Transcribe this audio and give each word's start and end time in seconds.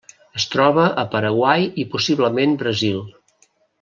Es 0.37 0.45
troba 0.53 0.85
a 1.01 1.03
Paraguai 1.11 1.67
i 1.83 1.85
possiblement 1.93 2.57
Brasil. 2.63 3.05